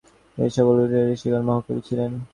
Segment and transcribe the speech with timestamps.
[0.37, 2.11] এই সকল উপনিষদ্বক্তা ঋষিগণ মহাকবি ছিলেন।